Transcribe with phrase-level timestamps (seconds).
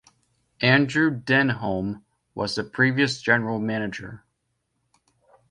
[0.63, 2.01] Andrew Denholm
[2.33, 4.23] was the previous general manager.